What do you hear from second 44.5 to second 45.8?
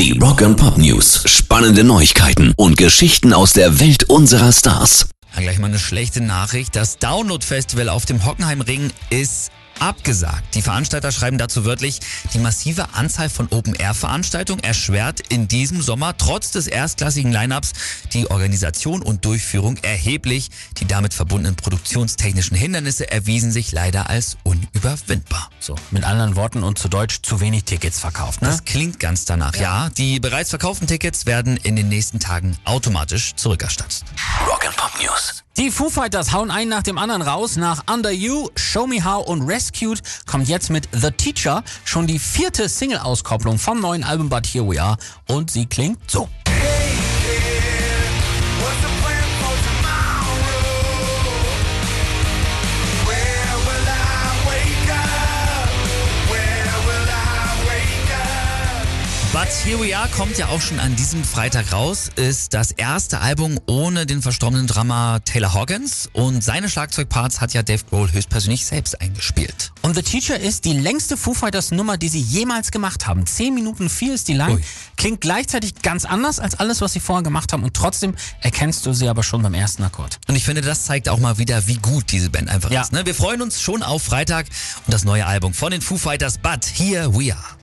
We Are und sie